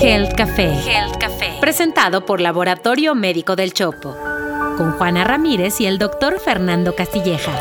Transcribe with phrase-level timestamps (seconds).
[0.00, 0.72] Health Café.
[0.86, 1.18] Health.
[1.60, 4.16] Presentado por Laboratorio Médico del Chopo.
[4.76, 7.52] Con Juana Ramírez y el doctor Fernando Castilleja.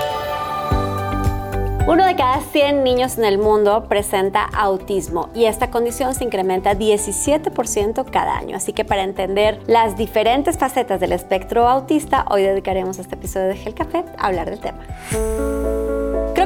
[1.88, 6.76] Uno de cada 100 niños en el mundo presenta autismo y esta condición se incrementa
[6.76, 8.56] 17% cada año.
[8.56, 13.56] Así que para entender las diferentes facetas del espectro autista, hoy dedicaremos este episodio de
[13.56, 14.80] Gel Café a hablar del tema.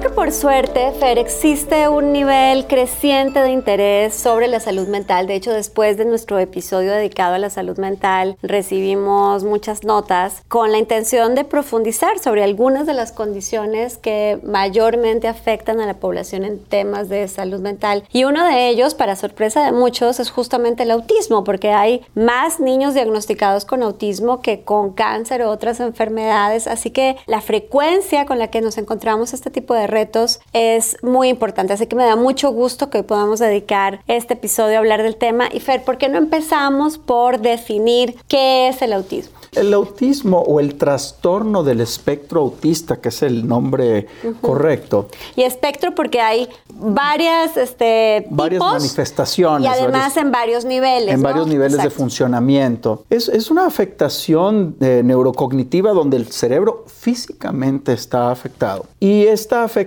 [0.02, 5.27] Creo que por suerte, Fer, existe un nivel creciente de interés sobre la salud mental.
[5.27, 10.71] De hecho, después de nuestro episodio dedicado a la salud mental, recibimos muchas notas con
[10.71, 16.46] la intención de profundizar sobre algunas de las condiciones que mayormente afectan a la población
[16.46, 18.04] en temas de salud mental.
[18.11, 22.60] Y uno de ellos, para sorpresa de muchos, es justamente el autismo, porque hay más
[22.60, 26.65] niños diagnosticados con autismo que con cáncer o otras enfermedades.
[26.65, 31.29] Así que la frecuencia con la que nos encontramos este tipo de retos es muy
[31.29, 31.73] importante.
[31.73, 35.49] Así que me da mucho gusto que podamos dedicar este episodio a hablar del tema.
[35.52, 39.38] Y Fer, ¿por qué no empezamos por definir qué es el autismo?
[39.51, 44.07] El autismo o el trastorno del espectro autista, que es el nombre
[44.39, 45.09] correcto.
[45.35, 49.66] Y espectro porque hay varias, este, varias manifestaciones.
[49.66, 51.13] Y además en varios niveles.
[51.13, 53.03] En varios niveles de funcionamiento.
[53.09, 58.85] Es, es una afectación eh, neurocognitiva donde el cerebro físicamente está afectado.
[58.99, 59.80] Y esta afectación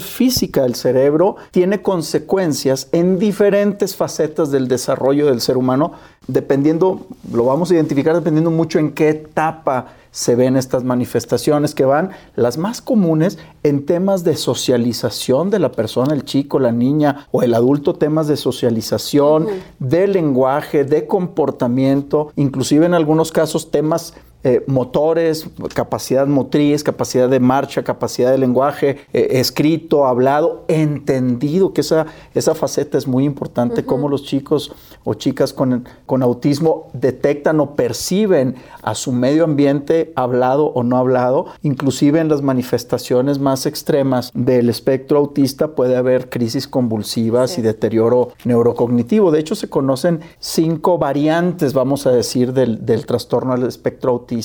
[0.00, 5.92] física del cerebro tiene consecuencias en diferentes facetas del desarrollo del ser humano
[6.26, 11.84] dependiendo, lo vamos a identificar dependiendo mucho en qué etapa se ven estas manifestaciones que
[11.84, 17.26] van, las más comunes, en temas de socialización de la persona, el chico, la niña
[17.32, 19.46] o el adulto, temas de socialización,
[19.78, 24.14] de lenguaje, de comportamiento, inclusive en algunos casos temas
[24.48, 31.80] eh, motores, capacidad motriz, capacidad de marcha, capacidad de lenguaje, eh, escrito, hablado, entendido, que
[31.80, 37.58] esa, esa faceta es muy importante, cómo los chicos o chicas con, con autismo detectan
[37.58, 43.66] o perciben a su medio ambiente hablado o no hablado, inclusive en las manifestaciones más
[43.66, 49.32] extremas del espectro autista puede haber crisis convulsivas y deterioro neurocognitivo.
[49.32, 54.35] De hecho, se conocen cinco variantes, vamos a decir, del, del trastorno del espectro autista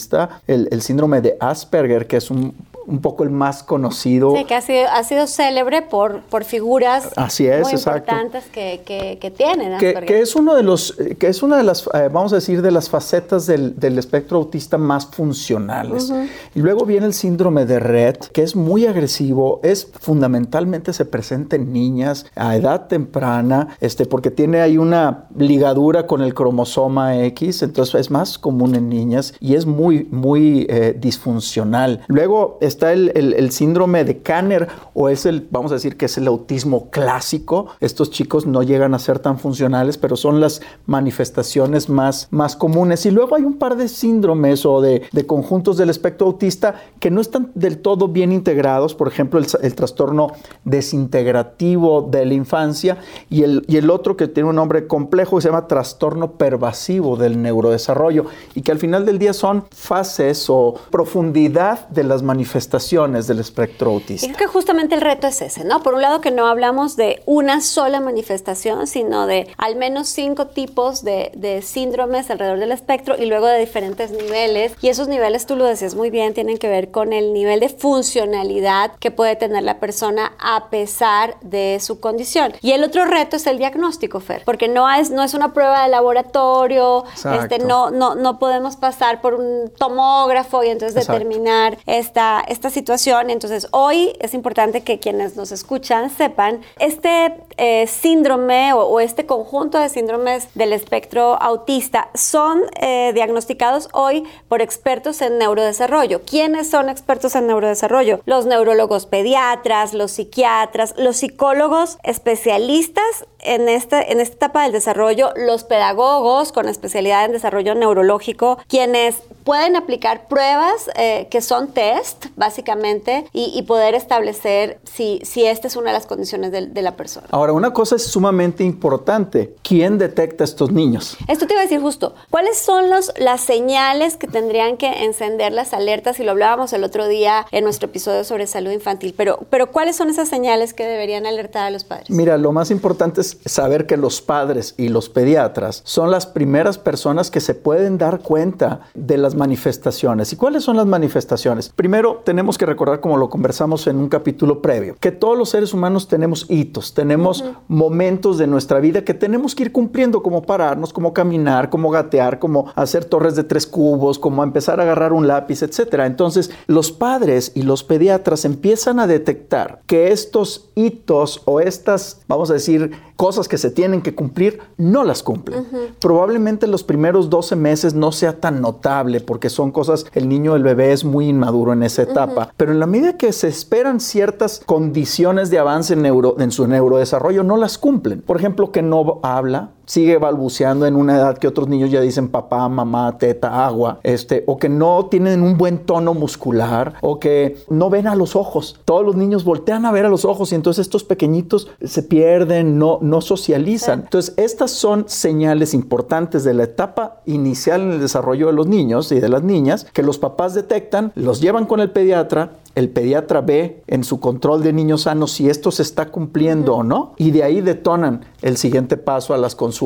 [0.47, 2.53] el, síndrome de Asperger, que es un,
[2.99, 4.35] poco el más conocido.
[4.35, 8.81] Sí, que ha sido, ha sido célebre por, por figuras Así es, muy importantes que,
[9.19, 9.77] que, tienen.
[9.77, 12.71] Que, es uno de los, que es una de las, eh, vamos a decir, de
[12.71, 16.11] las facetas del, espectro autista más funcionales.
[16.55, 21.55] Y luego viene el síndrome de Red, que es muy agresivo, es fundamentalmente se presenta
[21.55, 27.63] en niñas a edad temprana, este, porque tiene ahí una ligadura con el cromosoma X,
[27.63, 32.01] entonces es más común en niñas y es muy, muy eh, disfuncional.
[32.07, 36.25] Luego está el, síndrome de Kanner o es el, vamos a decir que es el
[36.27, 37.67] autismo clásico.
[37.79, 43.05] Estos chicos no llegan a ser tan funcionales, pero son las manifestaciones más, más comunes.
[43.05, 47.21] Y luego hay un par de síndromes o de, conjuntos del espectro autista que no
[47.21, 48.95] están del todo bien integrados.
[48.95, 50.31] Por ejemplo, el, trastorno
[50.63, 52.97] desintegrativo de la infancia
[53.29, 57.15] y el, y el otro que tiene un nombre complejo que se llama trastorno pervasivo
[57.15, 58.25] del neurodesarrollo
[58.55, 63.91] y que al final del día son fases o profundidad de las manifestaciones del espectro
[63.91, 64.25] autista.
[64.25, 65.83] Y creo que justamente el reto es ese, ¿no?
[65.83, 70.47] Por un lado que no hablamos de una sola manifestación, sino de al menos cinco
[70.47, 74.73] tipos de, de síndromes alrededor del espectro y luego de diferentes niveles.
[74.81, 77.69] Y esos niveles, tú lo decías muy bien, tienen que ver con el nivel de
[77.69, 82.53] funcionalidad que puede tener la persona a pesar de su condición.
[82.61, 85.83] Y el otro reto es el diagnóstico, Fer, porque no es, no es una prueba
[85.83, 92.43] de laboratorio, este, no, no, no podemos pasar por un tomógrafo y entonces determinar esta,
[92.51, 93.29] esta situación.
[93.29, 99.79] Entonces, hoy es importante que quienes nos escuchan sepan, este eh, síndrome o, este conjunto
[99.79, 106.21] de síndromes del espectro autista son eh, diagnosticados hoy por expertos en neurodesarrollo.
[106.25, 108.19] ¿Quiénes son expertos en neurodesarrollo?
[108.25, 115.31] Los neurólogos pediatras, los psiquiatras, los psicólogos especialistas en, este, en esta etapa del desarrollo,
[115.35, 122.27] los pedagogos con especialidad en desarrollo neurológico, quienes pueden aplicar pruebas eh, que son test,
[122.35, 127.27] básicamente, y, poder establecer si, si esta es una de las condiciones de, la persona.
[127.29, 129.55] Ahora, una cosa es sumamente importante.
[129.61, 131.15] ¿Quién detecta a estos niños?
[131.27, 132.15] Esto te iba a decir justo.
[132.29, 136.19] ¿Cuáles son los, las señales que tendrían que encender las alertas?
[136.19, 139.13] Y lo hablábamos el otro día en nuestro episodio sobre salud infantil.
[139.15, 142.09] Pero, pero ¿cuáles son esas señales que deberían alertar a los padres?
[142.09, 146.77] Mira, lo más importante es saber que los padres y los pediatras son las primeras
[146.77, 150.33] personas que se pueden dar cuenta de las manifestaciones.
[150.33, 151.69] ¿Y cuáles son las manifestaciones?
[151.69, 155.73] Primero, tenemos que recordar, como lo conversamos en un capítulo previo, que todos los seres
[155.73, 160.93] humanos tenemos hitos, tenemos momentos de nuestra vida que tenemos que ir cumpliendo, como pararnos,
[160.93, 165.27] como caminar, como gatear, como hacer torres de tres cubos, como empezar a agarrar un
[165.27, 165.93] lápiz, etc.
[166.05, 172.49] Entonces, los padres y los pediatras empiezan a detectar que estos hitos o estas, vamos
[172.49, 172.91] a decir,
[173.21, 175.67] cosas que se tienen que cumplir, no las cumplen.
[175.99, 180.63] Probablemente los primeros 12 meses no sea tan notable porque son cosas, el niño, el
[180.63, 184.63] bebé es muy inmaduro en esa etapa, pero en la medida que se esperan ciertas
[184.65, 188.23] condiciones de avance en, neuro, en su neurodesarrollo, no las cumplen.
[188.23, 192.29] Por ejemplo, que no habla, sigue balbuceando en una edad que otros niños ya dicen
[192.29, 197.57] papá, mamá, teta, agua, este, o que no tienen un buen tono muscular, o que
[197.67, 198.79] no ven a los ojos.
[198.85, 202.79] Todos los niños voltean a ver a los ojos y entonces estos pequeñitos se pierden,
[202.79, 204.03] no, no socializan.
[204.03, 209.11] Entonces, estas son señales importantes de la etapa inicial en el desarrollo de los niños
[209.11, 213.41] y de las niñas que los papás detectan, los llevan con el pediatra el pediatra
[213.41, 217.31] ve en su control de niños sanos si esto se está cumpliendo o no, y
[217.31, 219.80] de ahí detonan el siguiente paso a las consultas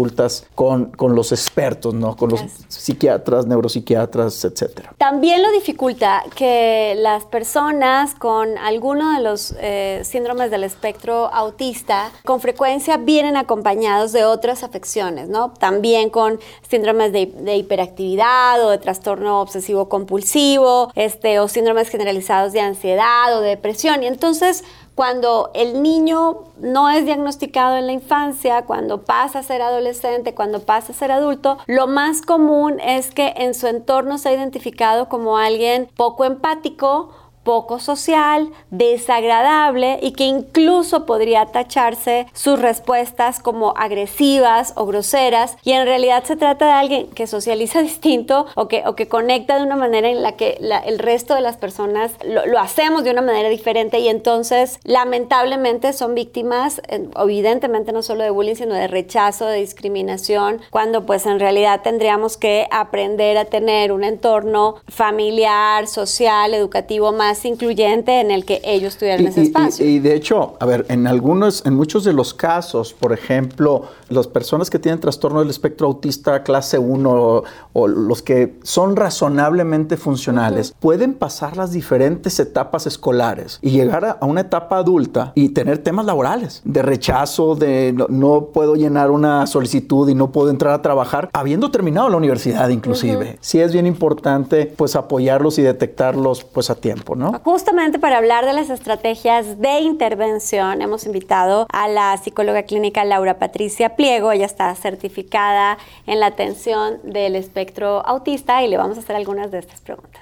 [0.53, 2.15] con, con los expertos, ¿no?
[2.15, 4.93] Con los psiquiatras, neuropsiquiatras, etcétera.
[4.97, 12.11] También lo dificulta que las personas con alguno de los eh, síndromes del espectro autista
[12.23, 15.51] con frecuencia vienen acompañados de otras afecciones, ¿no?
[15.51, 16.39] También con
[16.69, 22.75] síndromes de, de hiperactividad o de trastorno obsesivo compulsivo, este, o síndromes generalizados de ansiedad
[22.75, 24.03] ansiedad o depresión.
[24.03, 24.63] Y entonces,
[24.95, 30.61] cuando el niño no es diagnosticado en la infancia, cuando pasa a ser adolescente, cuando
[30.61, 35.09] pasa a ser adulto, lo más común es que en su entorno se ha identificado
[35.09, 37.09] como alguien poco empático
[37.45, 45.55] poco social, desagradable y que incluso podría tacharse sus respuestas como agresivas o groseras.
[45.63, 49.57] Y en realidad se trata de alguien que socializa distinto o que, o que conecta
[49.57, 53.21] de una manera en la que el resto de las personas lo, hacemos de una
[53.21, 53.99] manera diferente.
[53.99, 60.61] Y entonces lamentablemente son víctimas evidentemente no solo de bullying sino de rechazo, de discriminación,
[60.71, 67.34] cuando pues en realidad tendríamos que aprender a tener un entorno familiar, social, educativo más
[67.43, 69.85] incluyente en el que ellos tuvieran ese espacio.
[69.85, 74.27] Y, de hecho, a ver, en algunos, en muchos de los casos, por ejemplo, las
[74.27, 77.43] personas que tienen trastorno del espectro autista clase 1
[77.73, 84.25] o, los que son razonablemente funcionales, pueden pasar las diferentes etapas escolares y llegar a,
[84.25, 90.07] una etapa adulta y tener temas laborales, de rechazo, de no, puedo llenar una solicitud
[90.09, 93.37] y no puedo entrar a trabajar, habiendo terminado la universidad inclusive.
[93.41, 97.24] Sí es bien importante pues apoyarlos y detectarlos pues a tiempo, ¿no?
[97.43, 103.37] Justamente para hablar de las estrategias de intervención, hemos invitado a la psicóloga clínica Laura
[103.39, 104.31] Patricia Pliego.
[104.31, 105.77] Ella está certificada
[106.07, 110.21] en la atención del espectro autista y le vamos a hacer algunas de estas preguntas.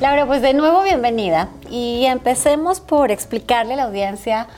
[0.00, 4.48] Laura, pues de nuevo bienvenida y empecemos por explicarle a la audiencia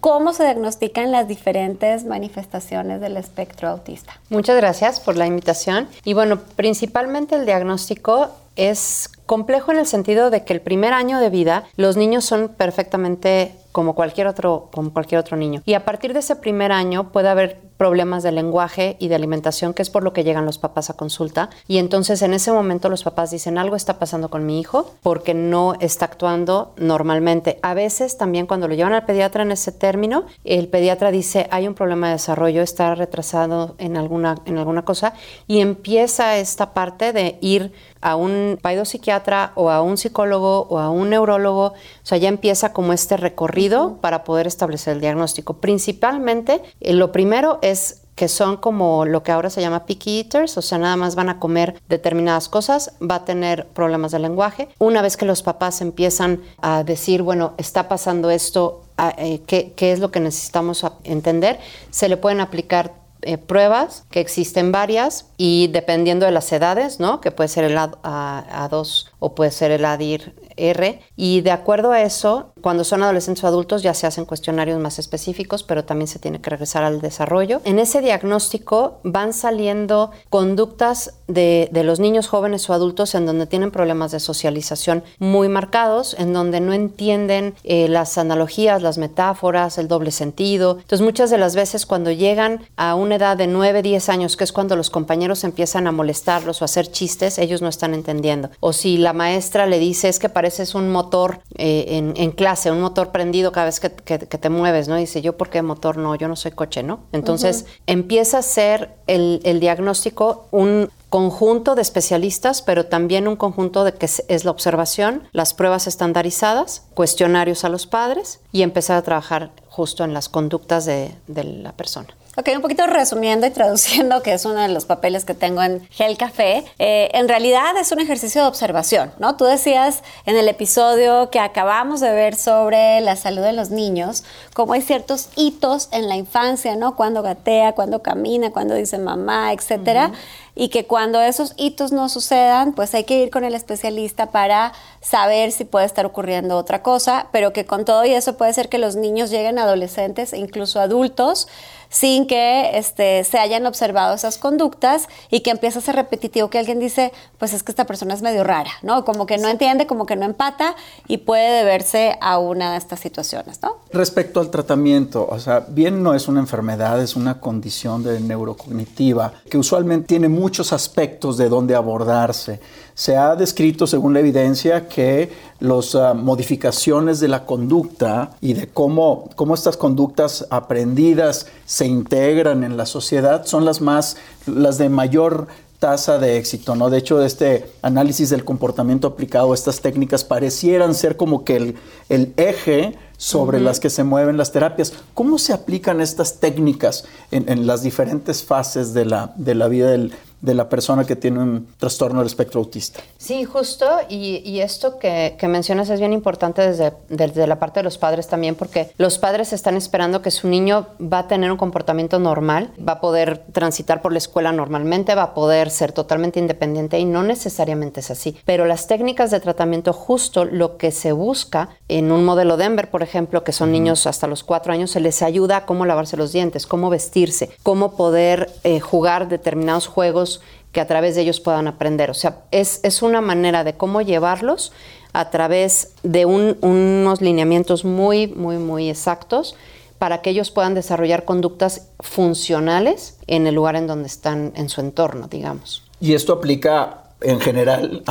[0.00, 4.18] cómo se diagnostican las diferentes manifestaciones del espectro autista.
[4.30, 5.88] Muchas gracias por la invitación.
[6.04, 11.20] Y bueno, principalmente el diagnóstico es complejo en el sentido de que el primer año
[11.20, 15.84] de vida los niños son perfectamente como cualquier otro como cualquier otro niño y a
[15.84, 19.88] partir de ese primer año puede haber problemas de lenguaje y de alimentación, que es
[19.88, 21.48] por lo que llegan los papás a consulta.
[21.66, 25.32] Y entonces en ese momento los papás dicen, algo está pasando con mi hijo porque
[25.32, 27.58] no está actuando normalmente.
[27.62, 31.66] A veces también cuando lo llevan al pediatra en ese término, el pediatra dice, hay
[31.66, 35.14] un problema de desarrollo, está retrasado en alguna, en alguna cosa,
[35.46, 40.90] y empieza esta parte de ir a un psiquiatra o a un psicólogo o a
[40.90, 45.54] un neurólogo, o sea, ya empieza como este recorrido para poder establecer el diagnóstico.
[45.54, 50.58] Principalmente, eh, lo primero es que son como lo que ahora se llama picky eaters,
[50.58, 54.68] o sea, nada más van a comer determinadas cosas, va a tener problemas de lenguaje.
[54.78, 59.72] Una vez que los papás empiezan a decir, bueno, está pasando esto, ah, eh, ¿qué,
[59.78, 61.60] es lo que necesitamos entender?
[61.88, 67.20] Se le pueden aplicar eh, pruebas, que existen varias, y dependiendo de las edades, ¿no?
[67.20, 71.00] Que puede ser el A, A, 2 o puede ser el ADIR R.
[71.16, 74.98] Y de acuerdo a eso, cuando son adolescentes o adultos ya se hacen cuestionarios más
[74.98, 77.60] específicos, pero también se tiene que regresar al desarrollo.
[77.64, 83.70] En ese diagnóstico van saliendo conductas de, los niños jóvenes o adultos en donde tienen
[83.70, 89.88] problemas de socialización muy marcados, en donde no entienden eh, las analogías, las metáforas, el
[89.88, 90.76] doble sentido.
[90.80, 94.44] Entonces muchas de las veces cuando llegan a una edad de 9, 10 años, que
[94.44, 98.50] es cuando los compañeros empiezan a molestarlos o a hacer chistes, ellos no están entendiendo.
[98.60, 102.72] O si la maestra le dice es que pareces un motor eh, en, en clase,
[102.72, 104.96] un motor prendido cada vez que, te mueves, ¿no?
[104.96, 105.96] dice, yo, ¿por qué motor?
[105.96, 107.04] No, yo no soy coche, ¿no?
[107.12, 113.84] Entonces empieza a ser el, el diagnóstico un conjunto de especialistas, pero también un conjunto
[113.84, 119.02] de que es la observación, las pruebas estandarizadas, cuestionarios a los padres y empezar a
[119.02, 122.08] trabajar justo en las conductas de, la persona.
[122.36, 125.84] Ok, un poquito resumiendo y traduciendo, que es uno de los papeles que tengo en
[125.90, 129.36] Gel Café, eh, en realidad es un ejercicio de observación, ¿no?
[129.36, 134.22] Tú decías en el episodio que acabamos de ver sobre la salud de los niños,
[134.54, 136.94] cómo hay ciertos hitos en la infancia, ¿no?
[136.94, 140.12] Cuando gatea, cuando camina, cuando dice mamá, etcétera
[140.54, 144.72] y que cuando esos hitos no sucedan, pues hay que ir con el especialista para
[145.00, 148.68] saber si puede estar ocurriendo otra cosa, pero que con todo y eso puede ser
[148.68, 151.48] que los niños lleguen adolescentes e incluso adultos
[151.90, 156.58] sin que este, se hayan observado esas conductas y que empieza a ser repetitivo que
[156.58, 159.04] alguien dice, pues es que esta persona es medio rara, ¿no?
[159.04, 160.76] Como que no entiende, como que no empata
[161.08, 163.76] y puede deberse a una de estas situaciones, ¿no?
[163.92, 169.32] Respecto al tratamiento, o sea, bien no es una enfermedad, es una condición de neurocognitiva
[169.50, 172.60] que usualmente tiene muchos aspectos de dónde abordarse.
[173.00, 178.68] Se ha descrito, según la evidencia, que las ah, modificaciones de la conducta y de
[178.68, 184.90] cómo, cómo estas conductas aprendidas se integran en la sociedad son las más, las de
[184.90, 186.90] mayor tasa de éxito, ¿no?
[186.90, 191.76] De hecho, este análisis del comportamiento aplicado, estas técnicas parecieran ser como que el,
[192.10, 194.92] el eje sobre las que se mueven las terapias.
[195.14, 199.90] ¿Cómo se aplican estas técnicas en, en las diferentes fases de la, de la vida
[199.90, 203.00] del, de la persona que tiene un trastorno del espectro autista.
[203.18, 207.98] Sí, justo, y, esto que, mencionas es bien importante desde, desde la parte de los
[207.98, 212.18] padres también, porque los padres están esperando que su niño va a tener un comportamiento
[212.18, 216.98] normal, va a poder transitar por la escuela normalmente, va a poder ser totalmente independiente
[216.98, 218.36] y no necesariamente es así.
[218.44, 223.02] Pero las técnicas de tratamiento justo lo que se busca en un modelo Denver, por
[223.02, 226.32] ejemplo, que son niños hasta los cuatro años, se les ayuda a cómo lavarse los
[226.32, 230.29] dientes, cómo vestirse, cómo poder eh, jugar determinados juegos
[230.72, 232.10] que a través de ellos puedan aprender.
[232.10, 234.72] O sea, es, una manera de cómo llevarlos
[235.12, 239.56] a través de unos lineamientos muy, muy, muy exactos
[239.98, 244.80] para que ellos puedan desarrollar conductas funcionales en el lugar en donde están en su
[244.80, 245.82] entorno, digamos.
[246.00, 248.02] Y esto aplica en general,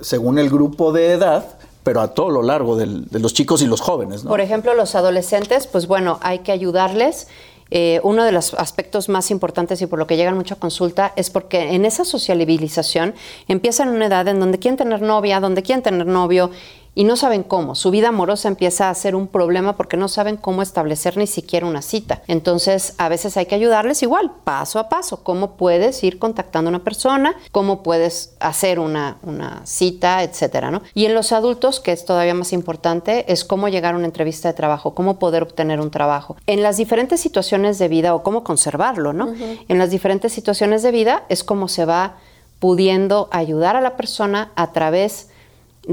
[0.00, 1.46] según el grupo de edad,
[1.84, 4.22] pero a todo lo largo de los chicos y los jóvenes.
[4.22, 7.28] Por ejemplo, los adolescentes, pues bueno, hay que ayudarles
[7.70, 11.12] eh, uno de los aspectos más importantes y por lo que llegan mucho a consulta
[11.16, 13.14] es porque en esa sociabilización
[13.48, 16.50] empiezan en una edad en donde quieren tener novia, donde quieren tener novio
[16.96, 17.76] y no saben cómo.
[17.76, 21.66] Su vida amorosa empieza a ser un problema porque no saben cómo establecer ni siquiera
[21.66, 22.22] una cita.
[22.26, 26.72] Entonces, a veces hay que ayudarles igual, paso a paso, cómo puedes ir contactando a
[26.72, 30.80] una persona, cómo puedes hacer una, una cita, etcétera, ¿no?
[30.94, 34.48] Y en los adultos, que es todavía más importante, es cómo llegar a una entrevista
[34.48, 36.36] de trabajo, cómo poder obtener un trabajo.
[36.46, 39.34] En las diferentes situaciones de vida o cómo conservarlo, ¿no?
[39.68, 42.16] En las diferentes situaciones de vida es cómo se va
[42.58, 45.35] pudiendo ayudar a la persona a través de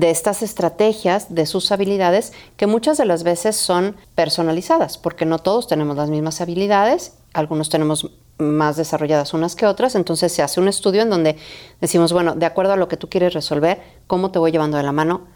[0.02, 5.68] estas estrategias, de sus habilidades, que muchas de las veces son personalizadas, porque no todos
[5.68, 10.68] tenemos las mismas habilidades, algunos tenemos más desarrolladas unas que otras, entonces se hace un
[10.68, 11.38] estudio en donde
[11.80, 14.84] decimos, bueno, de acuerdo a lo que tú quieres resolver, ¿cómo te voy llevando de
[14.84, 15.28] la mano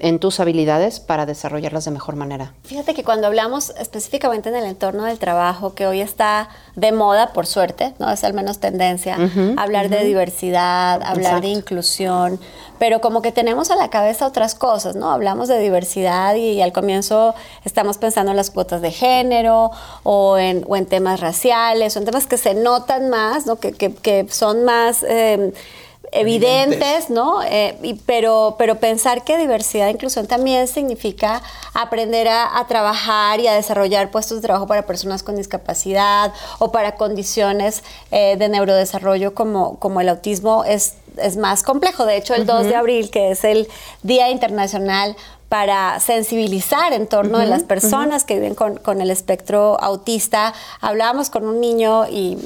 [0.00, 2.54] en tus habilidades para desarrollarlas de mejor manera.
[2.64, 7.32] Fíjate que cuando hablamos específicamente en el entorno del trabajo, que hoy está de moda,
[7.32, 9.16] por suerte, no es al menos tendencia,
[9.56, 12.40] hablar de diversidad, hablar de inclusión,
[12.78, 15.10] pero como que tenemos a la cabeza otras cosas, ¿no?
[15.10, 19.70] Hablamos de diversidad y, al comienzo estamos pensando en las cuotas de género
[20.02, 23.56] o en, o en temas raciales o en temas que se notan más, ¿no?
[23.56, 25.04] Que, que, que son más...
[25.06, 25.52] Eh,
[26.12, 27.42] evidentes, ¿no?
[27.42, 31.42] Eh, y, pero, pero pensar que diversidad e inclusión también significa
[31.74, 36.96] aprender a, trabajar y a desarrollar puestos de trabajo para personas con discapacidad o para
[36.96, 42.06] condiciones eh, de neurodesarrollo como, como el autismo es, es más complejo.
[42.06, 43.68] De hecho, el 2 de abril, que es el
[44.02, 45.16] Día Internacional
[45.50, 50.54] para sensibilizar en torno de las personas que viven con, el espectro autista.
[50.80, 52.38] Hablábamos con un niño y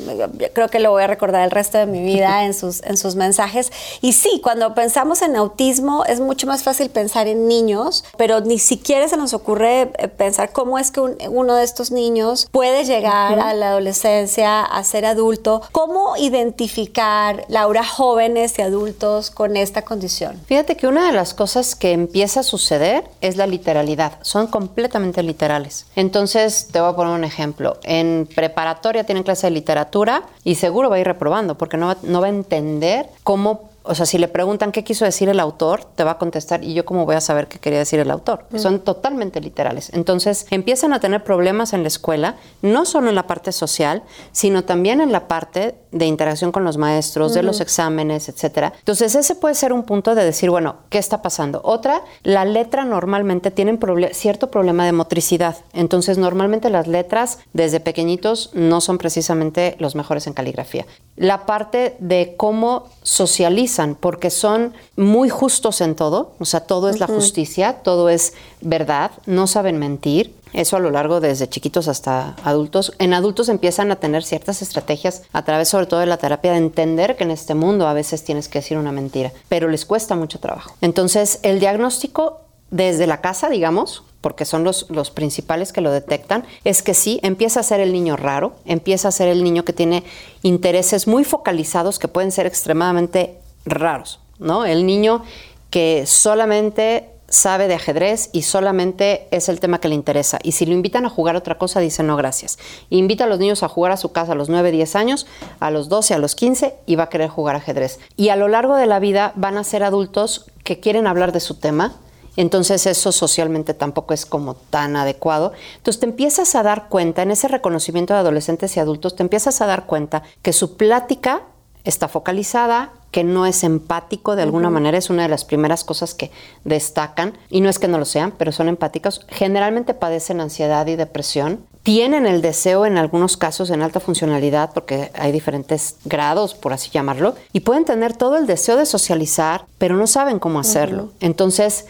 [0.55, 3.15] creo que lo voy a recordar el resto de mi vida en sus, en sus
[3.15, 3.71] mensajes.
[4.01, 8.59] Y sí, cuando pensamos en autismo es mucho más fácil pensar en niños, pero ni
[8.59, 13.39] siquiera se nos ocurre eh, pensar cómo es que uno de estos niños puede llegar
[13.39, 15.61] a la adolescencia, a ser adulto.
[15.73, 20.41] ¿Cómo identificar, Laura, jóvenes y adultos con esta condición?
[20.47, 24.19] Fíjate que una de las cosas que empieza a suceder es la literalidad.
[24.23, 25.87] Son completamente literales.
[25.97, 27.79] Entonces, te voy a poner un ejemplo.
[27.83, 31.97] En preparatoria tienen clase de literatura y seguro va a ir reprobando porque no va,
[32.03, 35.85] no va a entender cómo o sea, si le preguntan qué quiso decir el autor,
[35.85, 38.47] te va a contestar, ¿y yo cómo voy a saber qué quería decir el autor?
[38.51, 38.59] Mm.
[38.59, 39.91] Son totalmente literales.
[39.93, 44.65] Entonces, empiezan a tener problemas en la escuela, no solo en la parte social, sino
[44.65, 48.73] también en la parte de interacción con los maestros, de los exámenes, etcétera.
[48.79, 51.61] Entonces, ese puede ser un punto de decir, bueno, ¿qué está pasando?
[51.63, 53.79] Otra, la letra normalmente tiene
[54.13, 55.59] cierto problema de motricidad.
[55.75, 60.87] Entonces, normalmente las letras desde pequeñitos no son precisamente los mejores en caligrafía.
[61.17, 66.99] La parte de cómo socializan, porque son muy justos en todo, o sea, todo es
[66.99, 70.35] la justicia, todo es verdad, no saben mentir.
[70.53, 72.93] Eso a lo largo desde chiquitos hasta adultos.
[73.01, 76.59] En adultos empiezan a tener ciertas estrategias a través sobre todo de la terapia de
[76.59, 80.15] entender que en este mundo a veces tienes que decir una mentira, pero les cuesta
[80.15, 80.77] mucho trabajo.
[80.81, 82.44] Entonces, el diagnóstico
[82.75, 87.21] desde la casa, digamos, porque son los, los principales que lo detectan, es que sí,
[87.23, 90.03] empieza a ser el niño raro, empieza a ser el niño que tiene
[90.43, 94.65] intereses muy focalizados que pueden ser extremadamente raros, ¿no?
[94.65, 95.23] El niño
[95.71, 100.41] que solamente sabe de ajedrez y solamente es el tema que le interesa.
[100.43, 102.59] Y si lo invitan a jugar otra cosa, dice no, gracias.
[102.91, 105.27] Invita a los niños a jugar a su casa a los 9, 10 años,
[105.61, 108.01] a los 12, a los 15 y va a querer jugar ajedrez.
[108.17, 111.41] Y a lo largo de la vida van a ser adultos que quieren hablar de
[111.41, 111.95] su tema,
[112.37, 115.53] entonces eso socialmente tampoco es como tan adecuado.
[115.77, 119.61] Entonces te empiezas a dar cuenta, en ese reconocimiento de adolescentes y adultos, te empiezas
[119.61, 121.43] a dar cuenta que su plática
[121.85, 126.15] está focalizada, que no es empático de alguna manera, es una de las primeras cosas
[126.15, 126.33] que
[126.65, 130.97] destacan, y no es que no lo sean, pero son empáticos, generalmente padecen ansiedad y
[130.97, 136.73] depresión, tienen el deseo en algunos casos en alta funcionalidad, porque hay diferentes grados, por
[136.73, 141.11] así llamarlo, y pueden tener todo el deseo de socializar, pero no saben cómo hacerlo.
[141.21, 141.85] Entonces,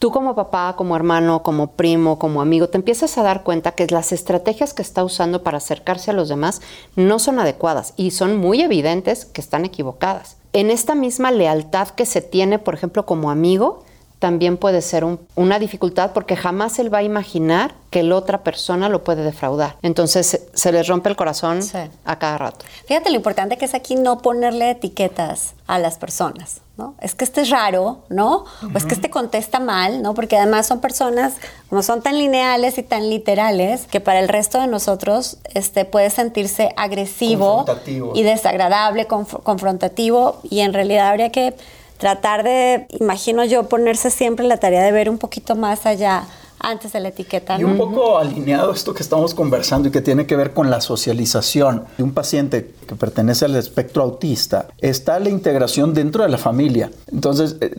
[0.00, 3.86] tú como papá, como hermano, como primo, como amigo, te empiezas a dar cuenta que
[3.90, 6.62] las estrategias que está usando para acercarse a los demás
[6.96, 10.38] no son adecuadas y son muy evidentes que están equivocadas.
[10.54, 13.84] En esta misma lealtad que se tiene, por ejemplo, como amigo,
[14.20, 18.88] también puede ser una dificultad porque jamás él va a imaginar que la otra persona
[18.88, 19.76] lo puede defraudar.
[19.82, 21.60] Entonces se, les rompe el corazón
[22.04, 22.64] a cada rato.
[22.86, 26.60] Fíjate lo importante que es aquí no ponerle etiquetas a las personas.
[26.76, 26.94] ¿no?
[27.00, 28.44] Es que este es raro, ¿no?
[28.62, 30.14] O es que este contesta mal, ¿no?
[30.14, 31.34] Porque además son personas,
[31.68, 36.08] como son tan lineales y tan literales, que para el resto de nosotros este, puede
[36.08, 37.66] sentirse agresivo
[38.14, 41.54] y desagradable, confrontativo, y en realidad habría que
[42.00, 46.24] tratar de, imagino yo, ponerse siempre la tarea de ver un poquito más allá
[46.58, 47.58] antes de la etiqueta.
[47.58, 50.80] Y un poco alineado esto que estamos conversando y que tiene que ver con la
[50.80, 56.38] socialización de un paciente que pertenece al espectro autista, está la integración dentro de la
[56.38, 56.90] familia.
[57.10, 57.72] Entonces, eh,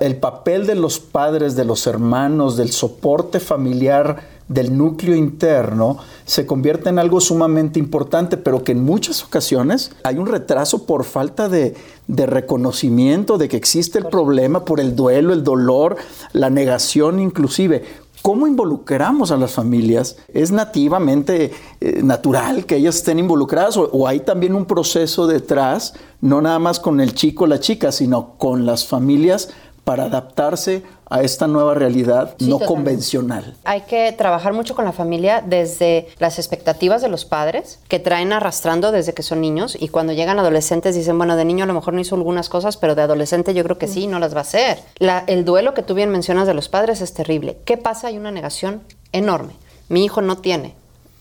[0.00, 6.46] el papel de los padres, de los hermanos, del soporte familiar del núcleo interno se
[6.46, 11.48] convierte en algo sumamente importante, pero que en muchas ocasiones hay un retraso por falta
[11.48, 11.74] de,
[12.08, 15.96] reconocimiento de que existe el problema, por el duelo, el dolor,
[16.32, 17.84] la negación inclusive.
[18.20, 20.16] ¿Cómo involucramos a las familias?
[20.32, 25.94] ¿Es nativamente eh, natural que ellas estén involucradas o, o, hay también un proceso detrás,
[26.20, 29.48] no nada más con el chico o la chica, sino con las familias
[29.84, 33.56] para adaptarse a esta nueva realidad no convencional.
[33.64, 38.32] Hay que trabajar mucho con la familia desde las expectativas de los padres que traen
[38.32, 41.74] arrastrando desde que son niños y cuando llegan adolescentes dicen, bueno, de niño a lo
[41.74, 44.38] mejor no hizo algunas cosas, pero de adolescente yo creo que sí, no las va
[44.38, 44.78] a hacer.
[45.26, 47.58] el duelo que tú bien mencionas de los padres es terrible.
[47.64, 48.08] ¿Qué pasa?
[48.08, 49.54] Hay una negación enorme.
[49.88, 50.74] Mi hijo no tiene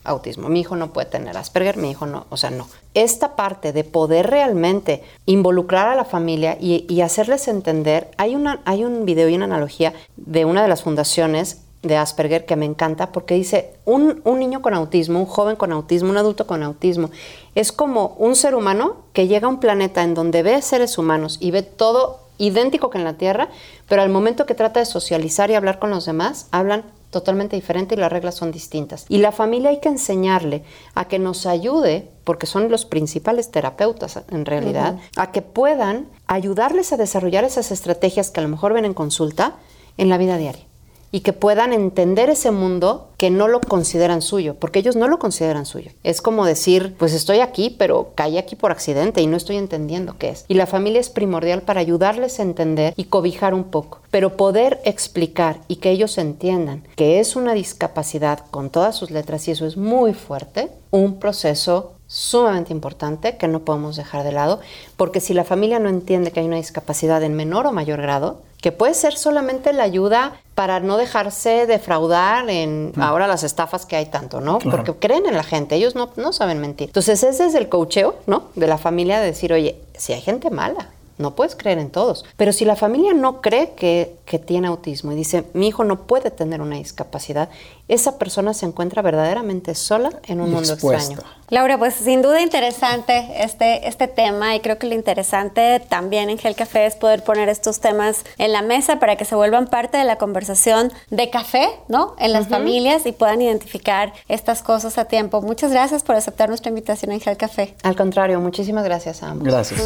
[0.04, 2.68] autismo, mi hijo no puede tener Asperger, mi hijo no, o sea, no.
[2.94, 8.84] Esta parte de poder realmente involucrar a la familia y, hacerles entender, hay, una, hay
[8.84, 13.12] un video y una analogía de una de las fundaciones de Asperger que me encanta
[13.12, 17.10] porque dice, un, un, niño con autismo, un joven con autismo, un adulto con autismo,
[17.56, 21.38] es como un ser humano que llega a un planeta en donde ve seres humanos
[21.40, 23.50] y ve todo idéntico que en la Tierra,
[23.88, 27.94] pero al momento que trata de socializar y hablar con los demás, hablan totalmente diferente
[27.94, 29.06] y las reglas son distintas.
[29.10, 30.64] Y la familia hay que enseñarle
[30.96, 36.94] a que nos ayude, porque son los principales terapeutas en realidad, a que puedan ayudarles
[36.94, 39.58] a desarrollar esas estrategias que a lo mejor ven en consulta
[39.98, 40.71] en la vida diaria
[41.12, 45.20] y que puedan entender ese mundo que no lo consideran suyo, porque ellos no lo
[45.20, 45.92] consideran suyo.
[46.04, 50.16] Es como decir, pues estoy aquí, pero caí aquí por accidente y no estoy entendiendo
[50.18, 50.46] qué es.
[50.48, 54.80] Y la familia es primordial para ayudarles a entender y cobijar un poco, pero poder
[54.86, 59.66] explicar y que ellos entiendan que es una discapacidad con todas sus letras y eso
[59.66, 64.60] es muy fuerte, un proceso sumamente importante que no podemos dejar de lado,
[64.98, 68.42] porque si la familia no entiende que hay una discapacidad en menor o mayor grado,
[68.62, 73.96] que puede ser solamente la ayuda para no dejarse defraudar en ahora las estafas que
[73.96, 74.60] hay tanto, ¿no?
[74.60, 76.90] Porque creen en la gente, ellos no, no saben mentir.
[76.90, 78.46] Entonces es desde el cocheo, ¿no?
[78.56, 82.26] De la familia de decir, oye, si hay gente mala, no puedes creer en todos.
[82.38, 86.04] Pero si la familia no cree que, que tiene autismo y dice, mi hijo no
[86.04, 87.50] puede tener una discapacidad,
[87.92, 91.20] esa persona se encuentra verdaderamente sola en un mundo extraño.
[91.50, 96.38] Laura, pues sin duda interesante este, este tema y creo que lo interesante también en
[96.38, 99.98] Gel Café es poder poner estos temas en la mesa para que se vuelvan parte
[99.98, 102.16] de la conversación de café, ¿no?
[102.18, 105.42] En las familias y puedan identificar estas cosas a tiempo.
[105.42, 107.76] Muchas gracias por aceptar nuestra invitación en Gel Café.
[107.84, 109.50] Al contrario, muchísimas gracias a ambos.
[109.50, 109.82] Gracias.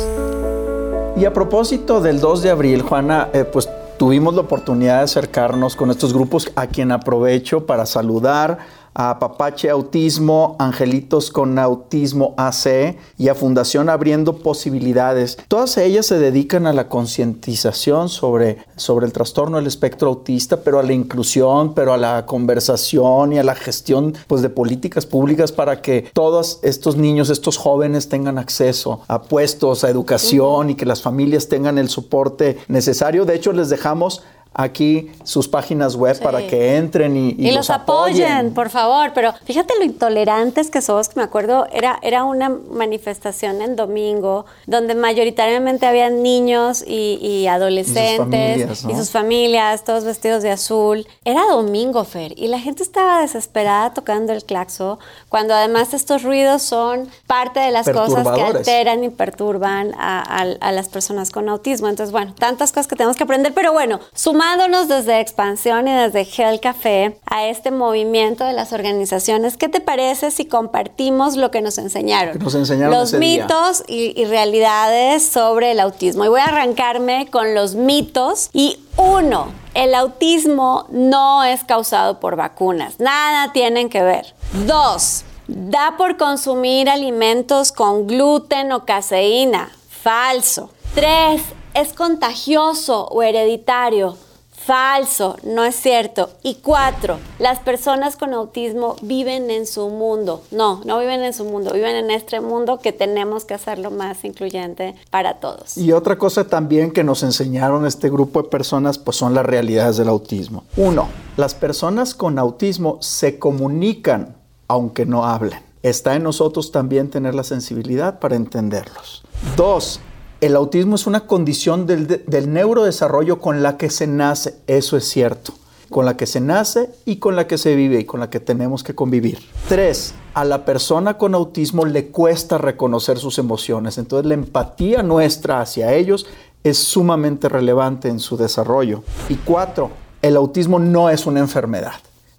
[1.17, 5.75] Y a propósito del 2 de abril, Juana, eh, pues tuvimos la oportunidad de acercarnos
[5.75, 8.59] con estos grupos a quien aprovecho para saludar
[8.95, 15.37] a Papache Autismo, Angelitos con Autismo AC y a Fundación Abriendo Posibilidades.
[15.49, 20.79] Todas ellas se dedican a la concientización sobre, sobre el trastorno del espectro autista, pero
[20.79, 25.51] a la inclusión, pero a la conversación y a la gestión pues, de políticas públicas
[25.51, 30.85] para que todos estos niños, estos jóvenes tengan acceso a puestos, a educación y que
[30.85, 33.25] las familias tengan el soporte necesario.
[33.25, 34.23] De hecho, les dejamos
[34.55, 39.11] aquí sus páginas web para que entren y, y, los, apoyen, por favor.
[39.13, 44.45] Pero fíjate lo intolerantes que somos, que me acuerdo, era, era una manifestación en domingo
[44.65, 51.05] donde mayoritariamente había niños y, adolescentes y sus, familias, todos vestidos de azul.
[51.25, 56.61] Era domingo, Fer, y la gente estaba desesperada tocando el claxo, cuando además estos ruidos
[56.61, 61.89] son parte de las cosas que alteran y perturban a, a las personas con autismo.
[61.89, 65.91] Entonces, bueno, tantas cosas que tenemos que aprender, pero bueno, sumar sumándonos desde Expansión y
[65.91, 71.49] desde Gel Café a este movimiento de las organizaciones, ¿qué te parece si compartimos lo
[71.49, 72.37] que nos enseñaron?
[72.37, 76.25] Nos enseñaron los mitos Y, y realidades sobre el autismo.
[76.25, 78.51] Y voy a arrancarme con los mitos.
[78.53, 82.99] Y uno, el autismo no es causado por vacunas.
[82.99, 84.35] Nada tienen que ver.
[84.67, 89.71] Dos, da por consumir alimentos con gluten o caseína.
[89.89, 90.69] Falso.
[90.93, 91.41] Tres,
[91.73, 94.17] es contagioso o hereditario.
[94.65, 96.31] Falso, no es cierto.
[96.41, 100.41] Y cuatro, las personas con autismo viven en su mundo.
[100.49, 104.25] No, no viven en su mundo, viven en este mundo que tenemos que hacerlo más
[104.25, 105.77] incluyente para todos.
[105.77, 109.97] Y otra cosa también que nos enseñaron este grupo de personas, pues son las realidades
[109.97, 110.63] del autismo.
[110.77, 114.35] Uno, las personas con autismo se comunican
[114.67, 115.59] aunque no hablen.
[115.83, 119.23] Está en nosotros también tener la sensibilidad para entenderlos.
[119.55, 119.99] Dos,
[120.45, 125.53] el autismo es una condición del, neurodesarrollo con la que se nace, eso es cierto,
[125.89, 128.39] con la que se nace y con la que se vive y con la que
[128.39, 129.39] tenemos que convivir.
[129.67, 135.61] Tres, a la persona con autismo le cuesta reconocer sus emociones, entonces la empatía nuestra
[135.61, 136.27] hacia ellos
[136.63, 139.03] es sumamente relevante en su desarrollo.
[139.29, 139.89] Y cuatro,
[140.21, 141.95] el autismo no es una enfermedad,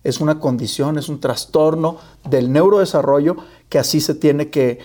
[0.06, 3.36] es una condición, es un trastorno del neurodesarrollo
[3.68, 4.78] que así se tiene que,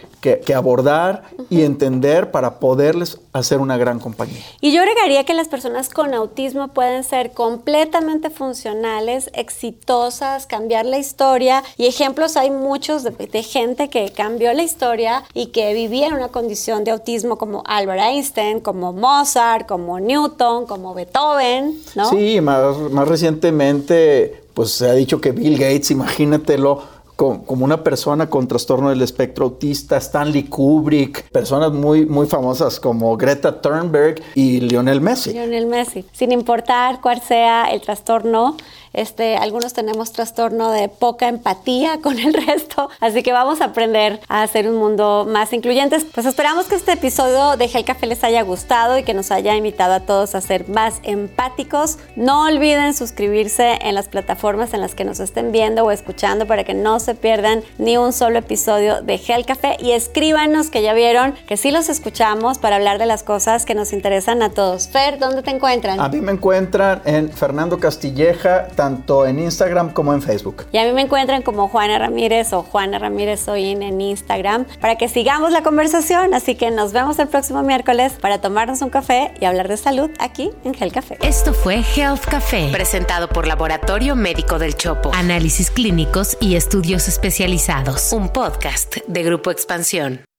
[0.56, 4.44] abordar y entender para poderles hacer una gran compañía.
[4.60, 10.98] Y yo agregaría que las personas con autismo pueden ser completamente funcionales, exitosas, cambiar la
[10.98, 11.64] historia.
[11.78, 16.30] Y ejemplos hay muchos de, gente que cambió la historia y que vivía en una
[16.30, 22.10] condición de autismo como Albert Einstein, como Mozart, como Newton, como Beethoven, ¿no?
[22.10, 26.82] Sí, más, más recientemente pues se ha dicho que Bill Gates, imagínatelo,
[27.16, 33.16] como una persona con trastorno del espectro autista, Stanley Kubrick, personas muy, muy famosas como
[33.16, 35.32] Greta Thunberg y Lionel Messi.
[35.32, 36.04] Lionel Messi.
[36.14, 38.58] Sin importar cuál sea el trastorno,
[38.94, 44.20] este, algunos tenemos trastorno de poca empatía con el resto, así que vamos a aprender
[44.28, 45.98] a hacer un mundo más incluyente.
[46.14, 49.56] Pues esperamos que este episodio de Gel Café les haya gustado y que nos haya
[49.56, 51.98] invitado a todos a ser más empáticos.
[52.16, 56.64] No olviden suscribirse en las plataformas en las que nos estén viendo o escuchando para
[56.64, 60.94] que no se pierdan ni un solo episodio de Gel Café y escríbanos que ya
[60.94, 64.88] vieron que sí los escuchamos para hablar de las cosas que nos interesan a todos.
[64.88, 66.00] Fer, ¿dónde te encuentran?
[66.00, 70.65] A mí me encuentran en Fernando Castilleja, tanto en Instagram como en Facebook.
[70.72, 74.96] Y a mí me encuentran como Juana Ramírez o Juana Ramírez Soin en Instagram para
[74.96, 76.34] que sigamos la conversación.
[76.34, 80.10] Así que nos vemos el próximo miércoles para tomarnos un café y hablar de salud
[80.17, 81.20] aquí en Health Café.
[81.22, 85.12] Esto fue Health Café, presentado por Laboratorio Médico del Chopo.
[85.13, 88.12] Análisis clínicos y estudios especializados.
[88.13, 90.31] Un podcast de Grupo Expansión.